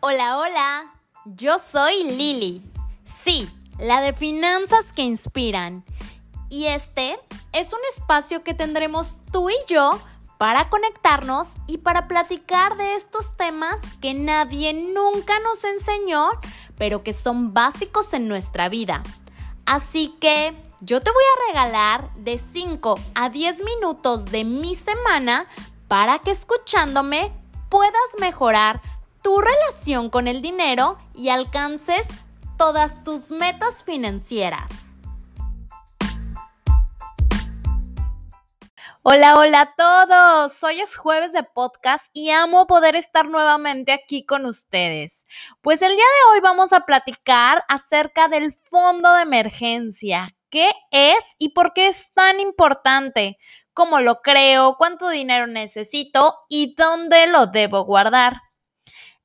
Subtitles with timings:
[0.00, 0.94] Hola, hola.
[1.24, 2.62] Yo soy Lili.
[3.24, 3.50] Sí,
[3.80, 5.84] la de finanzas que inspiran.
[6.48, 7.18] Y este
[7.52, 9.98] es un espacio que tendremos tú y yo
[10.38, 16.28] para conectarnos y para platicar de estos temas que nadie nunca nos enseñó,
[16.76, 19.02] pero que son básicos en nuestra vida.
[19.66, 25.48] Así que yo te voy a regalar de 5 a 10 minutos de mi semana
[25.88, 27.32] para que escuchándome
[27.68, 28.80] puedas mejorar
[29.22, 32.06] tu relación con el dinero y alcances
[32.56, 34.70] todas tus metas financieras.
[39.02, 40.62] Hola, hola a todos.
[40.62, 45.26] Hoy es jueves de podcast y amo poder estar nuevamente aquí con ustedes.
[45.62, 50.34] Pues el día de hoy vamos a platicar acerca del fondo de emergencia.
[50.50, 53.38] ¿Qué es y por qué es tan importante?
[53.72, 54.76] ¿Cómo lo creo?
[54.76, 56.36] ¿Cuánto dinero necesito?
[56.48, 58.42] ¿Y dónde lo debo guardar?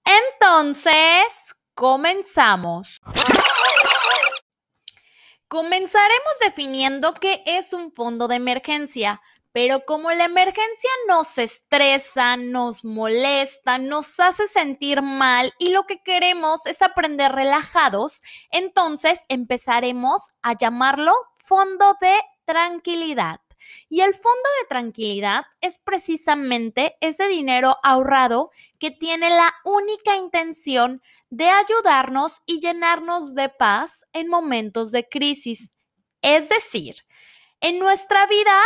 [0.05, 2.99] Entonces, comenzamos.
[5.47, 9.21] Comenzaremos definiendo qué es un fondo de emergencia.
[9.53, 16.01] Pero como la emergencia nos estresa, nos molesta, nos hace sentir mal y lo que
[16.01, 23.41] queremos es aprender relajados, entonces empezaremos a llamarlo fondo de tranquilidad.
[23.89, 31.01] Y el fondo de tranquilidad es precisamente ese dinero ahorrado que tiene la única intención
[31.29, 35.73] de ayudarnos y llenarnos de paz en momentos de crisis.
[36.21, 36.95] Es decir,
[37.59, 38.61] en nuestra vida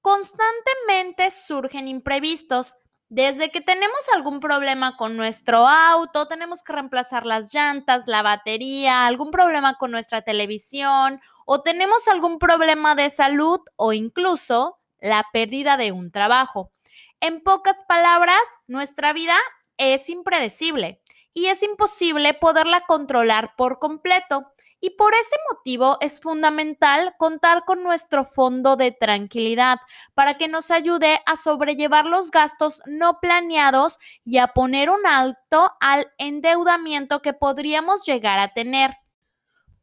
[0.00, 2.76] constantemente surgen imprevistos.
[3.08, 9.06] Desde que tenemos algún problema con nuestro auto, tenemos que reemplazar las llantas, la batería,
[9.06, 15.76] algún problema con nuestra televisión o tenemos algún problema de salud o incluso la pérdida
[15.76, 16.72] de un trabajo.
[17.20, 19.36] En pocas palabras, nuestra vida
[19.78, 21.00] es impredecible
[21.32, 24.52] y es imposible poderla controlar por completo.
[24.86, 29.80] Y por ese motivo es fundamental contar con nuestro fondo de tranquilidad
[30.14, 35.72] para que nos ayude a sobrellevar los gastos no planeados y a poner un alto
[35.80, 38.96] al endeudamiento que podríamos llegar a tener.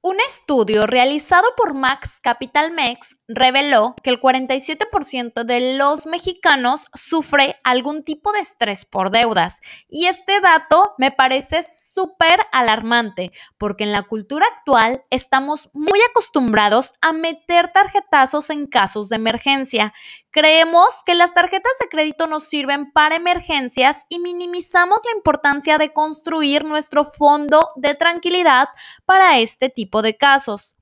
[0.05, 7.55] Un estudio realizado por Max Capital Mex reveló que el 47% de los mexicanos sufre
[7.63, 9.61] algún tipo de estrés por deudas.
[9.87, 16.95] Y este dato me parece súper alarmante, porque en la cultura actual estamos muy acostumbrados
[16.99, 19.93] a meter tarjetazos en casos de emergencia.
[20.31, 25.93] Creemos que las tarjetas de crédito nos sirven para emergencias y minimizamos la importancia de
[25.93, 28.67] construir nuestro fondo de tranquilidad
[29.05, 30.75] para este tipo de casos.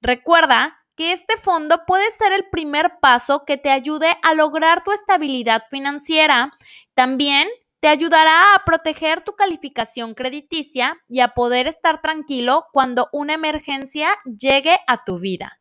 [0.00, 4.92] Recuerda que este fondo puede ser el primer paso que te ayude a lograr tu
[4.92, 6.52] estabilidad financiera.
[6.94, 7.48] También
[7.80, 14.16] te ayudará a proteger tu calificación crediticia y a poder estar tranquilo cuando una emergencia
[14.24, 15.60] llegue a tu vida.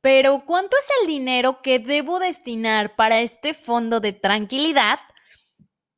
[0.00, 4.98] Pero, ¿cuánto es el dinero que debo destinar para este fondo de tranquilidad?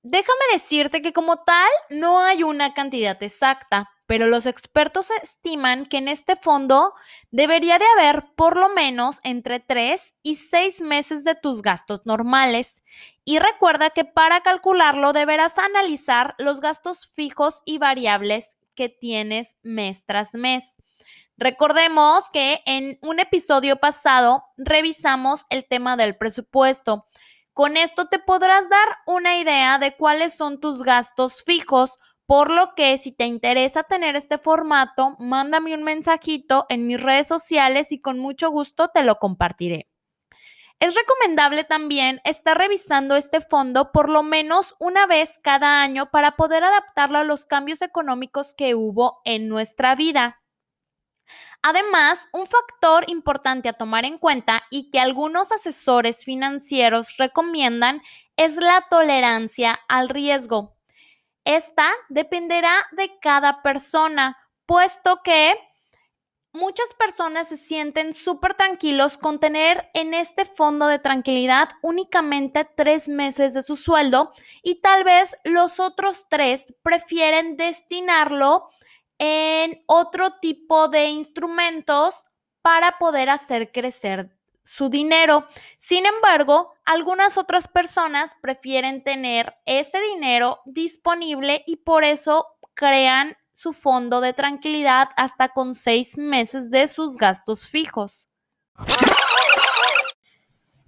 [0.02, 5.98] Déjame decirte que como tal no hay una cantidad exacta, pero los expertos estiman que
[5.98, 6.94] en este fondo
[7.30, 12.82] debería de haber por lo menos entre 3 y 6 meses de tus gastos normales.
[13.24, 20.04] Y recuerda que para calcularlo deberás analizar los gastos fijos y variables que tienes mes
[20.04, 20.74] tras mes.
[21.36, 27.06] Recordemos que en un episodio pasado revisamos el tema del presupuesto.
[27.52, 32.76] Con esto te podrás dar una idea de cuáles son tus gastos fijos, por lo
[32.76, 38.00] que si te interesa tener este formato, mándame un mensajito en mis redes sociales y
[38.00, 39.90] con mucho gusto te lo compartiré.
[40.78, 46.36] Es recomendable también estar revisando este fondo por lo menos una vez cada año para
[46.36, 50.40] poder adaptarlo a los cambios económicos que hubo en nuestra vida.
[51.62, 58.02] Además, un factor importante a tomar en cuenta y que algunos asesores financieros recomiendan
[58.36, 60.76] es la tolerancia al riesgo.
[61.44, 65.54] Esta dependerá de cada persona, puesto que
[66.52, 73.08] muchas personas se sienten súper tranquilos con tener en este fondo de tranquilidad únicamente tres
[73.08, 74.32] meses de su sueldo
[74.62, 78.66] y tal vez los otros tres prefieren destinarlo
[79.18, 82.24] en otro tipo de instrumentos
[82.62, 85.46] para poder hacer crecer su dinero.
[85.78, 93.72] Sin embargo, algunas otras personas prefieren tener ese dinero disponible y por eso crean su
[93.72, 98.28] fondo de tranquilidad hasta con seis meses de sus gastos fijos.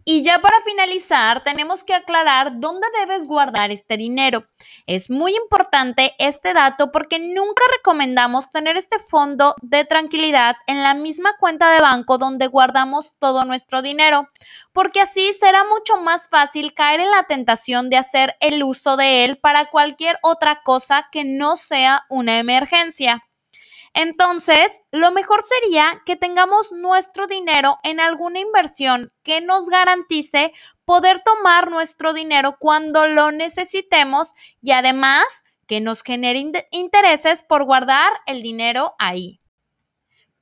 [0.04, 4.44] Y ya para finalizar, tenemos que aclarar dónde debes guardar este dinero.
[4.86, 10.94] Es muy importante este dato porque nunca recomendamos tener este fondo de tranquilidad en la
[10.94, 14.28] misma cuenta de banco donde guardamos todo nuestro dinero,
[14.72, 19.24] porque así será mucho más fácil caer en la tentación de hacer el uso de
[19.24, 23.22] él para cualquier otra cosa que no sea una emergencia.
[23.94, 30.52] Entonces, lo mejor sería que tengamos nuestro dinero en alguna inversión que nos garantice
[30.84, 35.24] poder tomar nuestro dinero cuando lo necesitemos y además
[35.66, 39.41] que nos genere intereses por guardar el dinero ahí.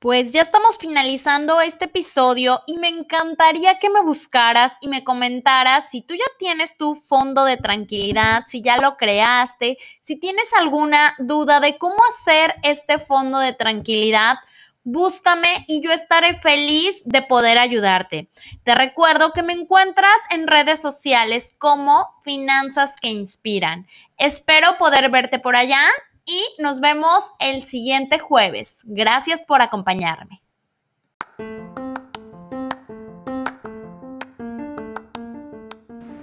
[0.01, 5.91] Pues ya estamos finalizando este episodio y me encantaría que me buscaras y me comentaras
[5.91, 11.13] si tú ya tienes tu fondo de tranquilidad, si ya lo creaste, si tienes alguna
[11.19, 14.37] duda de cómo hacer este fondo de tranquilidad.
[14.83, 18.27] Búscame y yo estaré feliz de poder ayudarte.
[18.63, 23.85] Te recuerdo que me encuentras en redes sociales como Finanzas que Inspiran.
[24.17, 25.83] Espero poder verte por allá
[26.25, 28.83] y nos vemos el siguiente jueves.
[28.85, 30.41] Gracias por acompañarme.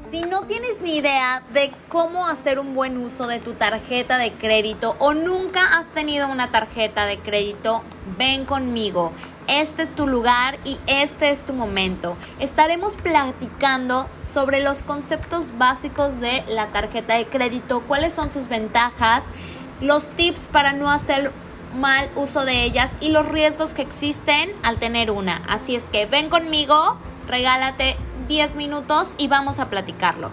[0.08, 4.32] Si no tienes ni idea de cómo hacer un buen uso de tu tarjeta de
[4.32, 7.82] crédito o nunca has tenido una tarjeta de crédito,
[8.16, 9.12] ven conmigo.
[9.48, 12.16] Este es tu lugar y este es tu momento.
[12.38, 19.24] Estaremos platicando sobre los conceptos básicos de la tarjeta de crédito, cuáles son sus ventajas
[19.80, 21.32] los tips para no hacer
[21.75, 25.42] mal uso de ellas y los riesgos que existen al tener una.
[25.48, 27.96] Así es que ven conmigo, regálate
[28.26, 30.30] 10 minutos y vamos a platicarlo.